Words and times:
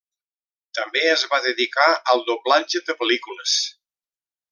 També 0.77 1.01
es 1.09 1.25
va 1.33 1.39
dedicar 1.47 1.87
al 2.13 2.23
doblatge 2.31 2.81
de 2.89 2.97
pel·lícules. 3.03 3.55